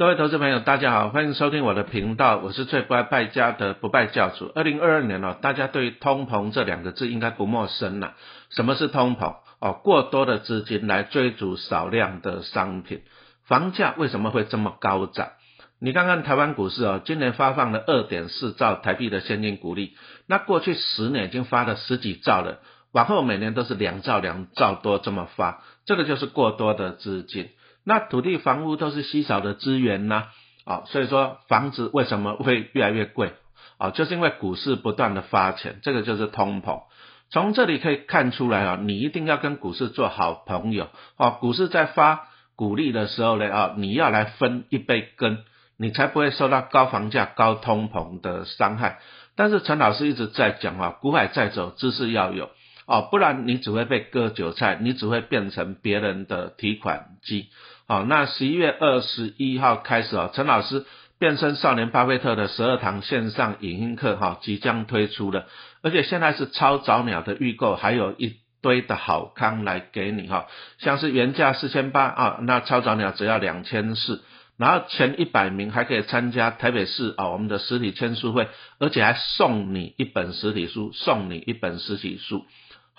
[0.00, 4.50] 各位投资朋友，大家好，欢迎收听我的频道，我是最不爱败家的不败教主。
[4.54, 8.14] 二零二二年哦，大家对通膨这两个字应该不陌生了。
[8.48, 9.34] 什么是通膨？
[9.60, 13.02] 哦，过多的资金来追逐少量的商品。
[13.46, 15.32] 房价为什么会这么高涨？
[15.78, 22.60] 你看看台湾股市哦，今年发放了二点四兆台币的现金股利，那过去十年已经发了十几兆了，
[22.92, 27.50] 往后每年都是两兆两兆多这么发，这个就是过多的资金。
[27.84, 30.24] 那土地房屋都是稀少的资源呐，
[30.64, 33.32] 啊，所以说房子为什么会越来越贵
[33.78, 33.90] 啊？
[33.90, 36.82] 就是因为股市不断的发钱，这个就是通膨。
[37.30, 41.30] 从这里可以看出来啊，你一定要跟股市做好朋友啊。
[41.30, 45.38] 股市在发股利的时候呢，啊，你要来分一杯羹，
[45.78, 48.98] 你才不会受到高房价、高通膨的伤害。
[49.36, 52.50] 但是陈老师一直在讲啊，股海在走，知识要有
[52.90, 57.46] 啊，不然你只会被割韭菜，你只会变成别人的提款机。
[57.86, 60.84] 好，那十一月二十一号开始啊，陈老师
[61.16, 65.46] 变身少年巴菲特的十二堂线上影音课哈，即将推出了，
[65.82, 70.48] 而且现在是超早鸟的预购，还有一堆的好康来给你哈，
[70.78, 74.24] 像是原价四千八啊，那超早鸟只要两千四，
[74.56, 78.48] 然后前一百名还可以参加台北市啊我们的实体签书会，
[78.80, 82.44] 而且还送你一本实体书，送你一本实体书。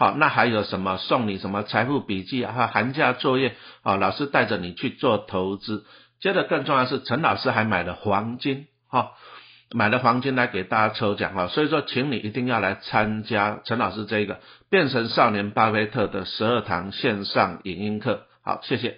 [0.02, 2.66] 好，那还有什么送你什么财富笔记啊？
[2.74, 3.98] 寒假作业啊？
[3.98, 5.86] 老师带着你去做投资。
[6.20, 9.12] 接着更重要是，陈老师还买了黄金，哈，
[9.70, 11.46] 买了黄金来给大家抽奖哈。
[11.50, 14.40] 所以说，请你一定要来参加陈老师这个
[14.72, 18.26] 变成少年巴菲特的十二堂线上影音课。
[18.44, 18.98] 好，谢谢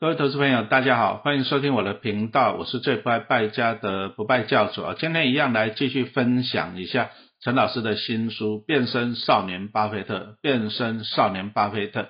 [0.00, 4.94] 各位投资朋友，大家好，欢迎收听我的频道，我是最不爱败家的不败教主啊。
[4.98, 7.10] 今天一样来继续分享一下。
[7.42, 12.08] 陈老师的新书《变身少年巴菲特》，变身少年巴菲特。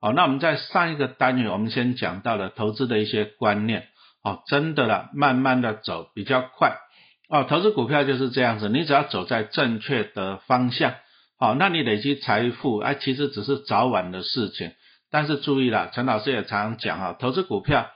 [0.00, 3.88] 好，那我们在上一个单元，我们先讲到了投资的一些观念。
[4.22, 6.76] 哦，真的了，慢慢的走比较快。
[7.28, 10.94] 哦，投资股票就是这样子，你只要走在正确的方向，
[11.38, 14.72] 好，那你累积财富，哎，其实只是早晚的事情。
[15.10, 17.88] 但是注意了，陈老师也常常讲啊，投资股票，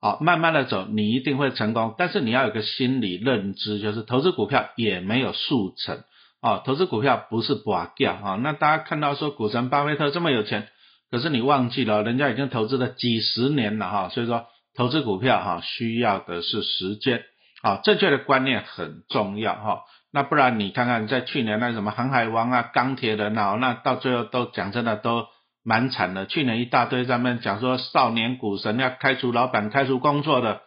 [0.00, 1.94] 好，慢慢的走，你一定会成功。
[1.98, 6.02] 但是你要有个心理认知，就是投资股票也没有速成。
[6.42, 8.38] 哦，投资股票不是拔掉啊！
[8.42, 10.68] 那大家看到说股神巴菲特这么有钱，
[11.10, 14.08] 可是你忘记了，人家已经投资了几十年了哈。
[14.08, 17.22] 所以说，投资股票哈，需要的是时间，
[17.62, 19.82] 好，正确的观念很重要哈。
[20.12, 25.26] 那不然你看看，在去年那什么航海王啊、钢铁人啊，那到最后都讲真的都
[25.62, 26.24] 蛮惨的。
[26.24, 30.62] 去年一大堆上面讲说少年股神要开除老板、开除工作的，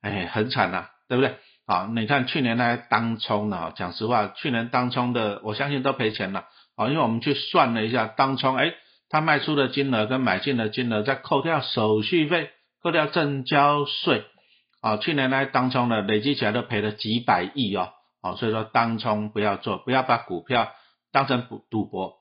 [0.00, 1.36] 哎，很惨呐，对不对？
[1.68, 6.46] 啊，你看去年那当冲呢，讲实话，去年当冲的，我相信都赔钱了。
[6.76, 8.72] 啊，因为我们去算了一下，当冲，哎，
[9.10, 12.48] 他卖出的金额跟买进的金额，再扣掉手续费，
[12.82, 14.24] 扣掉正交税，
[14.80, 17.90] 啊，去年那当冲的累积起来都赔了几百亿哦。
[18.22, 20.70] 啊，所以说当冲不要做，不要把股票
[21.12, 22.14] 当成赌赌博。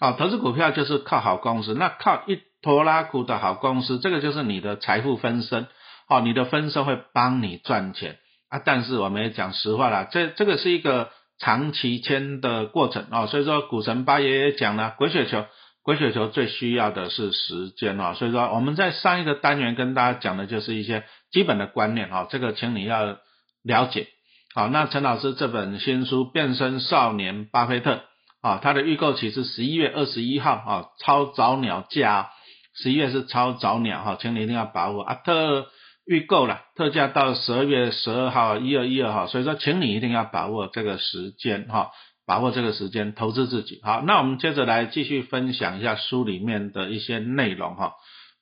[0.00, 5.66] 啊，投资股票就是靠好公司，那靠一拖拉股的好公司，这个就是你的财富分身。
[6.08, 8.16] 啊，你的分身会帮你赚钱。
[8.54, 11.10] 啊，但是我们也讲实话了，这这个是一个
[11.40, 15.44] 长期签的过程啊，所以说股神八爷也讲了，滚雪球，
[15.82, 23.16] 滚雪球最需要的是时间啊，所以说我们在上一个单元跟大家讲的就是一些基本的观念啊，这个请你要
[23.64, 24.06] 了解。
[24.54, 27.94] 好，那陈老师这本新书《变身少年巴菲特》
[28.40, 32.30] 啊，它的预购期是十一月二十一号啊，超早鸟价，
[32.76, 35.66] 十一月是超早鸟哈，请你一定要把握啊特。
[36.06, 41.90] 预购了，特价到十二月十二号，一二一二号，所以说，请你一定要把握这个时间哈，
[42.26, 43.80] 把握这个时间投资自己。
[43.82, 47.94] 好，那我们接着来继续分享一下书里面的一些内容哈。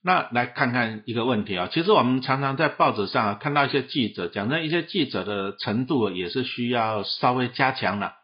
[0.05, 8.15] 那来看看一个问题啊，其实我们常常在报纸上看到一些记者讲，那一些记者的程度也是需要稍微加强了。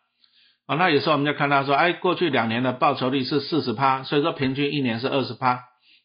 [0.66, 5.60] 啊，那有时候我们就看到说，哎，过去两年的报酬率是四十趴，所以说平均一年是二十趴。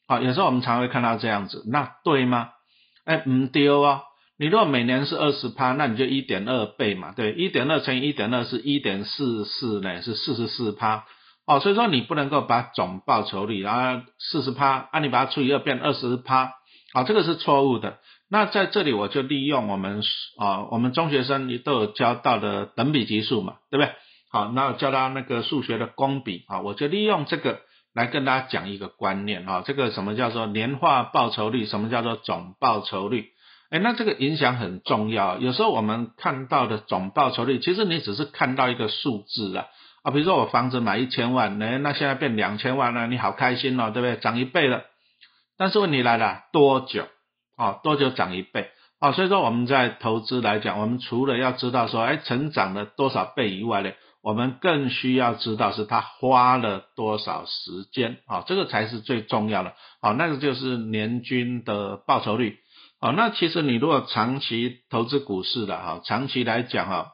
[0.07, 2.49] 好，有时候我们常会看到这样子，那对吗？
[3.05, 4.01] 哎，唔丢啊！
[4.39, 11.05] 你如果每年是二十趴，那你就一点二倍嘛，对，一点二乘以一点二是一点四四呢，是四十四趴
[11.45, 11.59] 哦。
[11.59, 16.53] 所以说你不能够把总报酬率然后四十趴，啊，你把它除以二变二十趴，
[16.93, 17.99] 啊，这个是错误的。
[18.29, 20.01] 那在这里我就利用我们
[20.39, 23.93] 啊，我们中学生你都有教到的等比级数嘛，对不对？
[24.31, 27.59] 好，那教到那个数学的公比啊，我就利用这个。
[27.93, 33.29] 来跟大家讲一个观念哈，这个什么叫做年化报酬率，什么叫做总报酬率？
[33.69, 35.37] 哎，那这个影响很重要。
[35.37, 39.65] 有时候我们看到的总报酬率，其实你只是看到一个数字啊
[40.03, 44.17] 啊，比如说我房子买一千万，哎，那现在变两千万了，你好开心哦，对不对？
[44.17, 44.83] 涨一倍了。
[45.57, 47.07] 但是问题来了，多久？
[47.57, 48.69] 哦，多久涨一倍？
[48.99, 53.91] 啊，所以说我们在投资来讲，我们除了要知道说，哎，成长了多少倍以外呢，
[54.23, 59.75] 我们更需要知道是他花了多少时间啊，这个才是最重要的。
[60.01, 62.59] 好，那个就是年均的报酬率。
[63.01, 67.11] 好，那其实你如果长期投资股市的哈，长期来讲哈，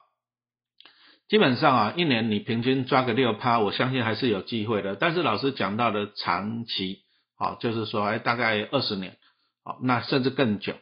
[1.27, 4.95] 基本上啊，一年你平均抓个六趴，我相信还是有机会的。
[4.95, 6.99] 但是老师讲到的长期，
[7.35, 9.17] 好，就是说哎，大概二十年，
[9.63, 10.75] 好，那甚至更久。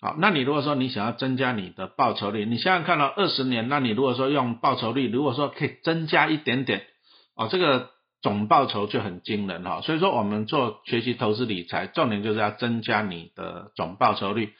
[0.00, 6.82] 好，那你如果说你想要增加你的报酬率，你现在看到二十年，那你如果说用报酬率，如果说可以增加一点点，
[7.34, 7.90] 哦，这个
[8.22, 9.80] 总报酬就很惊人哈。
[9.80, 14.52] 所以说我们做学习投资理财，重点就是要增加你的总报酬率。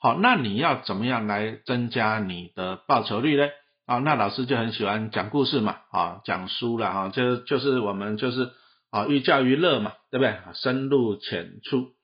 [0.00, 3.48] 好，那你要怎么样来增加你的报酬率呢？
[3.84, 8.50] 啊，那老师就很喜欢讲故事嘛，啊，讲书了哈，就就是我们就是
[8.90, 10.34] 啊寓教于乐嘛，对不对？
[10.54, 11.95] 深入浅出。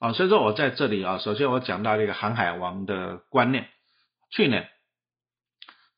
[0.00, 3.68] 啊，所以说我在这里啊，首先我讲到一个航海王的观念。
[4.32, 4.68] 去年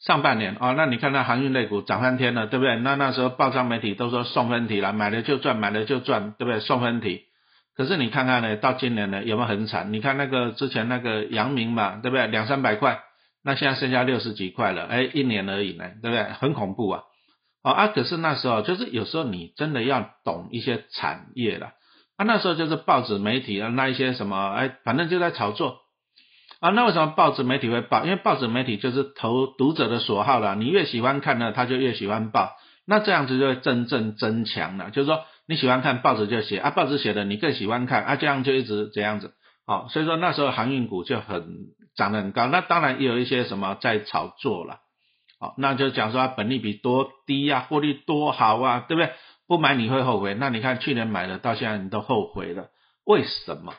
[0.00, 2.74] 上半年啊，那你看那航运类股涨翻天了，对不对？
[2.76, 6.58] 那那时候报章媒体都说送分题了，买了就赚，买了就赚，对不对？
[6.60, 7.26] 送分题。
[7.76, 9.92] 可是你看看呢，到今年呢有没有很惨？
[9.92, 12.26] 你看那个之前那个阳明嘛，对不对？
[12.26, 13.02] 两三百块，
[13.44, 16.24] 那现在剩下六十几块了，哎，一年而已呢，对不对？
[16.24, 17.02] 很恐怖啊！
[17.62, 21.74] 哦啊，可是那时候就是有时候你真的要懂一些产业了。
[22.22, 25.78] 那时候就是报纸媒体啊，那一些什么，哎，反正就在炒作
[26.60, 26.70] 啊。
[26.70, 28.04] 那为什么报纸媒体会报？
[28.04, 32.52] 因为报纸媒体就是投读者的所好了，你越喜欢看呢，他就越喜欢报。
[32.86, 39.34] 那这样子就会真正增强了，就是说你喜欢看报纸就写啊，报纸写的你更喜欢看啊，这样就一直这样子。
[39.64, 41.58] 好，所以说那时候航运股就很
[41.94, 42.48] 涨得很高。
[42.48, 44.78] 那当然也有一些什么在炒作了，
[45.38, 49.12] 好，那就讲说本利比多低呀，获利多好啊，对不对？
[49.46, 52.68] 不买你会后悔，那你看去年买了到现在你都后悔了，
[53.04, 53.74] 为什么？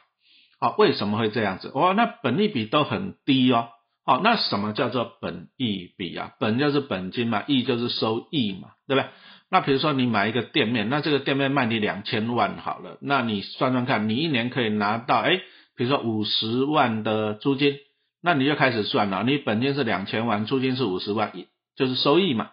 [0.60, 1.71] 好，为什么会这样子？
[1.74, 3.69] 哇，那本利比都很低哦。
[4.06, 6.33] 好，那什么叫做本益比啊？
[6.39, 9.10] 本就是本金嘛，益就是收益嘛，对不对？
[9.50, 15.42] 那比如说你买一个店面，那这个店面卖你两千万好了，那你算算看，你一年可以拿到哎，
[15.77, 17.77] 比如说五十万的租金，
[18.21, 21.31] 那你就开始算了，你本金是两千万，租金是五十万，
[21.75, 22.50] 就是收益嘛。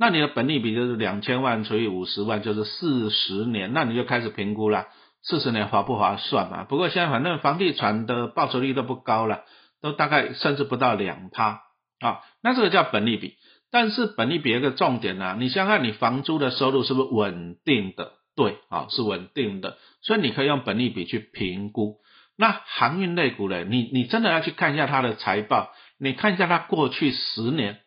[0.00, 4.86] 那你的本利比就是两千万除以五十万，就是四十年，那你就开始评估了，
[5.22, 6.64] 四十年划不划算嘛？
[6.64, 9.44] 不过现在反正房地产的报酬率都不高了，
[9.82, 11.60] 都大概甚至不到两趴
[12.00, 13.34] 啊，那这个叫本利比。
[13.70, 18.12] 但是本利比一个重点呢，你想想看你房租的收入是不是稳定的？
[18.34, 21.98] 对，啊是稳定的，所以你可以用本利比去评估。
[22.38, 23.64] 那航运类股呢？
[23.64, 27.80] 你你真的要去看一下它的财报，你看一下它过去十年。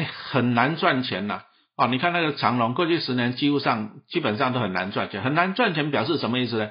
[0.00, 1.42] 哎，很难赚钱呐！
[1.76, 6.70] 哦，你看那个长隆，过去十年几乎上基本上都很难赚钱，很难赚钱表示什么意思呢？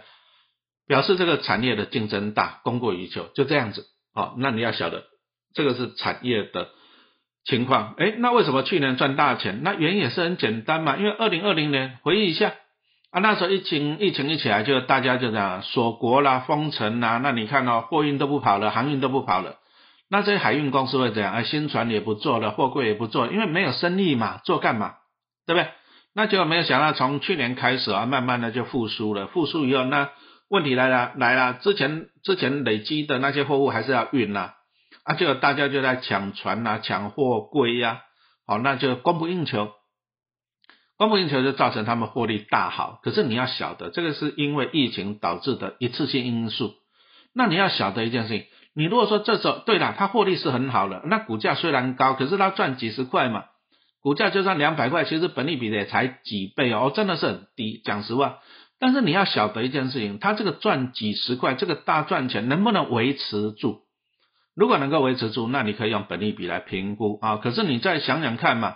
[0.88, 3.86] 表示这个产业的竞争大，供过于求，就这样子。
[4.16, 5.04] 好，那你要晓得，
[5.54, 6.70] 这个是产业的
[7.46, 7.94] 情况。
[8.00, 9.62] 哎，那为什么去年赚大钱？
[9.62, 12.54] 那原因也是很简单嘛，因为二零二零年回忆一下
[13.12, 19.58] 啊，那时候疫情疫情一起来，就大家就这样锁国啦、封城啦，那你看哦，货运都不跑了，航运都不跑了。
[20.12, 21.32] 那这些海运公司会怎样？
[21.34, 24.96] 啊，新船也不做了，货柜也不做，因为没有生意嘛，做干嘛？
[25.46, 25.70] 对不对？
[26.16, 29.28] 那结果没有想到，从去年开始啊，慢慢的就复苏了。
[29.28, 30.10] 复苏以后，那
[30.50, 34.54] 问题来了，来了，之前之前累积的那些货物还是要运呐，
[35.04, 38.02] 啊，结果大家就在抢船呐，抢货柜呀，
[38.48, 39.70] 好，那就供不应求，
[40.98, 43.00] 供不应求就造成他们获利大好。
[43.04, 46.74] 可是你要晓得，这个是因为疫情导致的一次性因素。
[47.36, 48.48] 那你要晓得一件事情。
[48.76, 53.46] 你如果说这时候对了，它获利是很好的，那股价虽然高，可是它赚几十块嘛，
[54.02, 57.82] 股价就算两百块，其实本利比也才几倍哦，真的是很低。
[57.84, 58.38] 讲实话，
[58.80, 63.82] 但是你要晓得一件事情，它这个赚几十块，这个大赚钱能不能维持住？
[64.56, 67.38] 如果能够维持住，那你可以用本利比来评估啊。
[67.38, 68.76] 可是你再想想看嘛，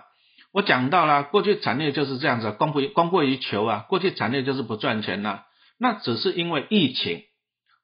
[0.51, 5.41] 我讲到了过去产业就是这样子，供不供过于求啊，过去产业就是不赚钱呐，
[5.79, 7.21] 那只是因为疫情。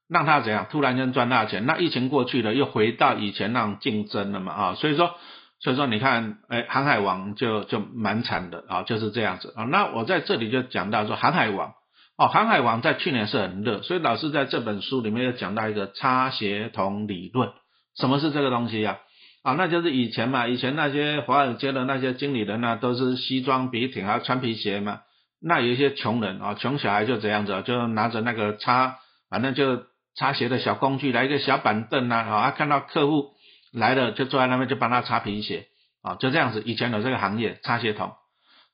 [0.09, 1.67] 让他怎样突然间赚大钱？
[1.67, 4.73] 那疫情过去了，又回到以前那种竞争了嘛啊？
[4.73, 5.11] 所以说，
[5.59, 9.65] 所以说你看，哎，航海王就就蛮惨的啊，就是这样子啊。
[9.65, 11.73] 那我在这里就讲到说，航海王
[12.17, 17.51] 哦，航海王在去年是很热，所以老师在这本书里面又讲到一个差协同理论。
[17.95, 18.97] 什么是这个东西呀？
[19.43, 25.01] 啊，那就是以前嘛，以前那些华尔街的那些经理人呢，都是西装笔挺，啊穿皮鞋嘛。
[25.39, 28.95] 那有一些穷人啊，穷小孩就这样子，就拿着那个叉，
[29.29, 29.83] 反正就。
[30.19, 33.31] 擦鞋的小工具，来一个小板凳呐，啊，看到客户
[33.71, 35.67] 来了就坐在那边就帮他擦皮鞋，
[36.03, 36.61] 啊，就这样子。
[36.65, 38.11] 以前有这个行业擦鞋童，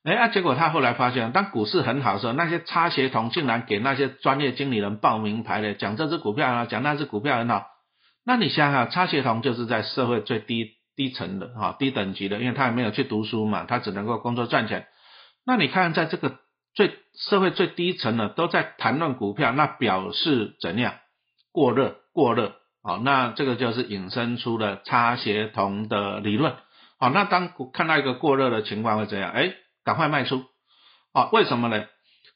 [0.03, 7.67] 哎啊，结果他后来发现，当股市很好的时候，那些擦鞋童竟然给那些专业经理人报名牌的，讲这只股票啊，讲那只股票很好。
[8.25, 14.87] 那你想想，擦鞋童就是在社会最低低层的哈低等级的，因为他也没有去读书嘛，他只能够工作赚钱。
[15.45, 16.39] 那你看在这个
[16.73, 20.95] 最社会最低层的都在谈论股票，那表示怎样？
[21.55, 22.51] 过热，过热。
[22.83, 26.53] 好，那这个就是引申出了差协同的理论。
[26.99, 29.31] 好，那当看到一个过热的情况会怎样？
[29.31, 29.53] 哎，
[29.85, 30.43] 赶快卖出。
[31.13, 31.85] 好，为什么呢？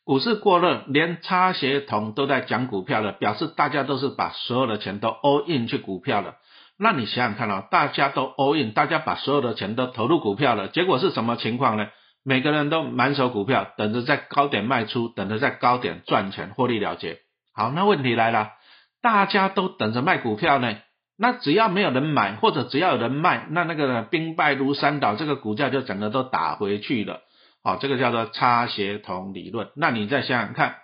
[0.06, 6.36] 股市过热，连差协同都在讲股票了，表示大家都是把所有的钱都 all in 去股票了。
[6.80, 11.90] 那你想想看啊，大家都 all in，大家把所有的钱都投入股票了，结果是什么情况呢？
[12.24, 17.20] 每个人都满手股票，等着在高点卖出，等着在高点赚钱获利了结。
[17.54, 18.52] 好，那问题来了。
[19.02, 20.76] 大家都等着卖股票呢，
[21.18, 27.22] 那只要没有人买，或者只要有人卖，那那个兵败如山倒，这个股价就整个都打回去了。
[27.64, 29.70] 好，这个叫做差协同理论。
[29.76, 30.78] 那你再想想看，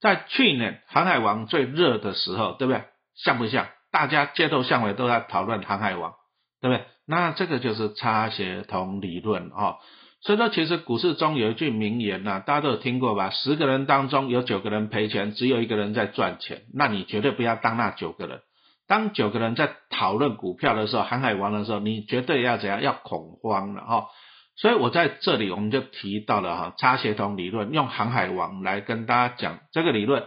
[0.00, 2.82] 在去年航海王最热的时候，对不对？
[3.14, 3.66] 像不像？
[3.92, 6.14] 大家街头巷尾都在讨论航海王，
[6.60, 6.84] 对不对？
[7.06, 9.78] 那这个就是差协同理论哦。
[10.22, 13.30] 所以说，其实股市中有一句名言呐，大家都有听过吧？
[13.30, 16.64] 十个人当中有九个人赔钱，只有一个人在赚钱。
[16.74, 18.42] 那你绝对不要当那九个人。
[18.86, 22.82] 当九个人在讨论股票的时候，航海王的时候，你绝对要怎样？
[22.82, 24.08] 要恐慌了哈。
[24.56, 30.24] 所以我在这里我们就提到了哈，差协同理论，用航海王来跟大家讲这个理论。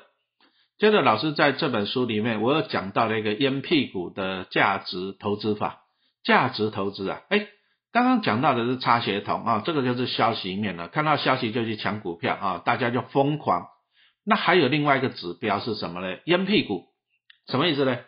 [0.80, 5.82] 接着老师在这本书里面，我又讲到了一个烟屁股的价值投资法，
[6.24, 7.46] 价值投资啊，哎。
[7.94, 13.68] 刚刚讲到的是差协同啊，这个就是消息面了，看到消息就去抢股票啊，大家就疯狂。
[14.26, 16.18] 那还有另外一个指标是什么呢？
[16.26, 16.86] 烟屁股，
[17.48, 18.00] 什么意思呢？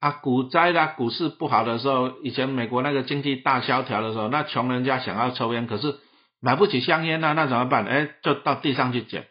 [0.00, 5.96] 啊，股灾啦，股市不好的时候，以前美国那个经济大萧条的时候，那穷人家想要抽烟，可是
[6.40, 7.84] 买不起香烟呐，那怎么办？
[7.84, 9.26] 哎，就到地上去捡，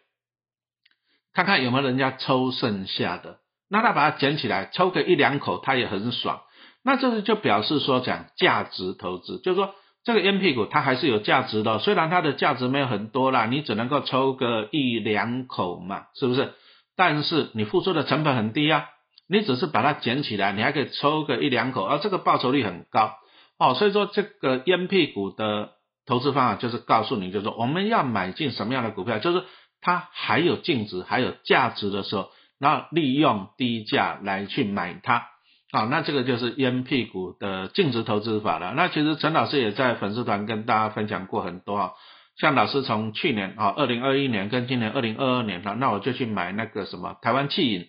[1.34, 6.42] 看看有没有人家抽剩下的，那他把它捡起来，抽个一两口，他也很爽。
[6.84, 9.74] 那这是就表示说讲价值投资，就是说。
[10.08, 16.54] 这个烟屁股它还是有价值的，虽然它的价值没有很多啦，你只能够抽个一两口嘛，是不是？
[16.96, 18.86] 但是你付出的成本很低啊，
[19.28, 23.16] 你只是把它捡起来，你还可以抽个一两口，而这个报酬率很高
[23.60, 23.74] 哦。
[23.74, 25.72] 所以说这个烟屁股的
[26.06, 29.44] 投资方法就是告诉你，就是说我们要买进什么样的股票，就是
[29.82, 35.28] 它还有净值、还有价值的时候，然后利用低价来去买它。
[35.70, 38.74] 好，那这个就是烟屁股的净值投资法了。
[38.74, 41.92] 那其实陈老师也在粉丝团跟大家分享过很多啊，
[42.38, 47.86] 像老师从去年啊，二零二一年跟今年二零二二年哈，那我就去买那个什么台湾气银。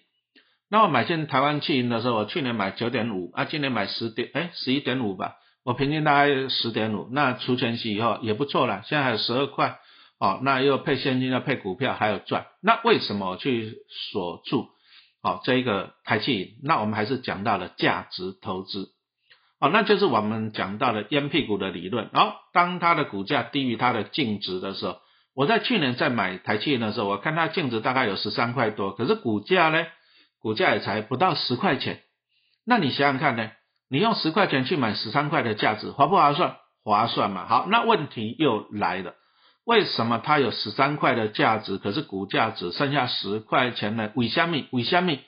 [0.68, 7.08] 那我买进台湾气银的时候，我去年买九点五啊，今年买十点哎十一点五吧，我平均大概十点五。
[7.12, 9.78] 那除权息以后也不错了，现在还有十二块
[10.18, 12.46] 哦，那又配现金又配股票还有赚。
[12.60, 13.76] 那为什么去
[14.12, 14.66] 锁住？
[15.22, 18.90] 好，这一个台气，那我们还是讲到了价值投资，
[19.60, 22.08] 哦，那就是我们讲到了烟屁股的理论。
[22.12, 24.98] 然后，当它的股价低于它的净值的时候，
[25.34, 29.86] 我在去年在买台气的时候，我看它净值大概有十三块多，可是股价呢，
[30.40, 32.02] 股价也才不到十块钱。
[32.64, 33.50] 那你想想看呢？
[33.90, 36.56] 你用十块钱去买十三块的价值，划不划算？
[36.84, 37.46] 划算嘛。
[37.46, 39.14] 好，那问题又来了。
[39.68, 44.10] 为什么它有十三块的价值，可是股价只剩下十块钱呢？
[44.14, 44.66] 为虾米？
[44.70, 45.20] 为虾米？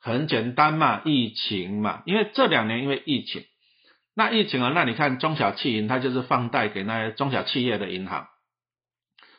[0.00, 2.04] 很简单嘛，疫情嘛。
[2.06, 3.42] 因为这两年因为疫情，
[4.14, 8.28] 那疫情啊，那你看中小企银，它就是放贷给那些中小企业的银行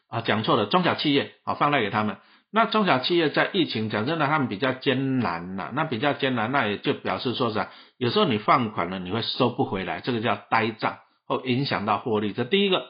[0.10, 2.17] 啊，讲错了，中小企业啊，放贷给他们。
[2.51, 7.70] 那中小企业在疫情讲真的，他们比较艰难呐，那比较艰难，那也就表示说啥？
[7.96, 12.34] 有时候你放款了，你会收不回来，这个叫呆账，会影响到获利。
[12.34, 12.88] 这第一个。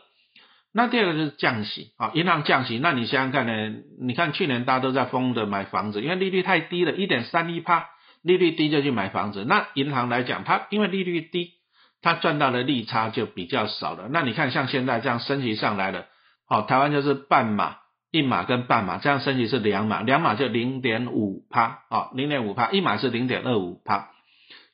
[0.74, 3.82] 那第二个就是降息啊，银行降息，那你想想看呢？
[4.02, 7.88] 你看去年大家都在疯的买房子，因为利率太低了，一点三一趴，
[8.24, 9.44] 利率低就去买房子。
[9.44, 11.56] 那银行来讲，它因为利率低，
[12.02, 14.08] 它赚到的利差就比较少了。
[14.10, 16.06] 那你看像现在这样升级上来了，
[16.48, 17.76] 好，台湾就是半码、
[18.10, 24.12] 一码跟半码，这样升级是两码，两码就零点五趴啊，零点五趴，一码是零点二五趴。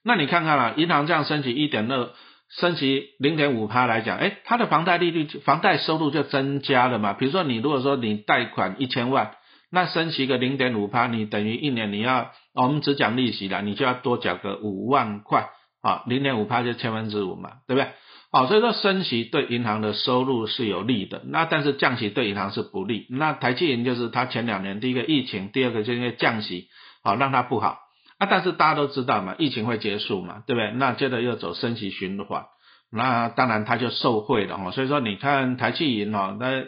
[0.03, 2.11] 那你看看啊，银行这样升级一点二。
[2.49, 7.13] 升息零点五趴来讲，哎，它的房贷利率、房贷收入就增加了嘛。
[7.13, 9.31] 比如说你如果说你贷款一千万，
[9.69, 15.49] 那升级个零点五趴，你等于一年你要，我们只讲利息了，你就要多缴个五万块
[15.81, 17.89] 啊，零点五趴就千分之五嘛，对不对？
[18.31, 23.07] 好，所以说升息对银行的收入是有利的，那但是降息对银行是不利。
[23.09, 26.67] 那台积银就是它前两年第一个疫情，第二个就因为降息，
[27.03, 27.79] 好让它不好。
[28.17, 30.71] 啊，但是大家都知道嘛，疫情会结束嘛，对不对？
[30.71, 32.45] 那接着又走升级循环，
[32.91, 34.71] 那当然它就受惠了哈。
[34.71, 36.65] 所以说你看台气银哈，那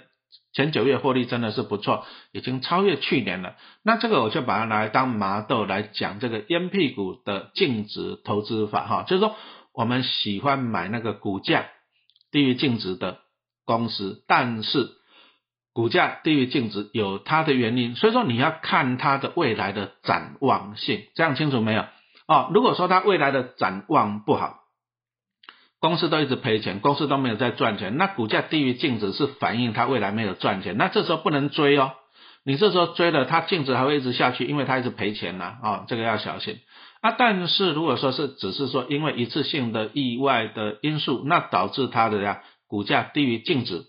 [0.54, 3.56] 前九月获利真的是不错，已经超越去年了。
[3.84, 9.36] 那这个我就把它拿来当麻豆来讲这个烟屁股的净值投资法哈，就是说
[9.74, 11.66] 我们喜欢买那个股价
[12.32, 13.20] 低于净值的
[13.66, 14.90] 公司，但是
[15.80, 21.86] 股价低于净值有它的原因，所以说你要看它的未来的展望性，这样清楚没有？
[22.28, 24.58] 哦，如果说它未来的展望不好。
[25.80, 31.94] 公司都一直赔钱，公司都没有在赚钱，那股价低于净值是反映它未来没有赚钱，那这时候不能追哦，
[32.44, 36.58] 你这时候追了，它净值还会一直下去，因为它一直赔钱呐，啊，这个要小心
[37.00, 37.16] 啊。
[37.18, 43.86] 但是如果说是只是说因为一次性的意外的因素，那导致它的呀股价低于净值，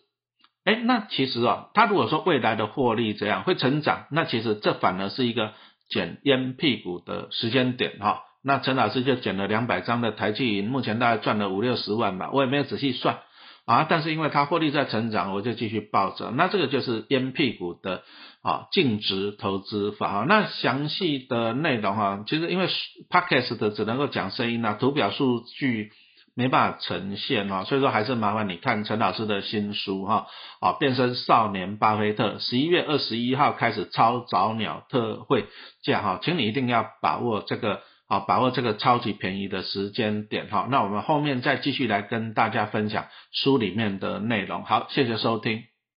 [0.65, 5.53] 哎，那其实啊，他如果说未来的获利这样会成长，那其实这反而是一个
[5.89, 8.23] 捡烟屁股的时间点哈。
[8.43, 13.19] 那陈老师就捡了两百张的台积银，目前大概赚了五六十万吧，我也没有仔细算
[13.67, 16.31] 啊，但是因为它获利在成长，我就继续抱着。
[16.31, 18.03] 那这个就是烟屁股的
[18.43, 20.25] 啊净值投资法啊。
[20.27, 22.69] 那详细的内容啊，其实因为
[23.11, 25.93] podcast 的只能够讲声音啊，图表数据
[26.41, 30.27] 没办法呈现哈，所以说还是麻烦你看陈老师的新书哈
[30.61, 35.45] 啊，变身少年巴菲特，十一月二十一号开始超早鸟特惠
[35.83, 37.83] 价哈，请你一定要把握这个。
[38.13, 44.65] 好，把握这个超级便宜的时间点哈，那我们后面再继续来跟大家分享书里面的内容。
[44.65, 45.70] 好，谢谢收听。